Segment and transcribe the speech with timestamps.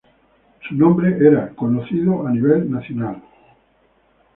[0.67, 3.21] Su nombre era conocido a nivel nacional.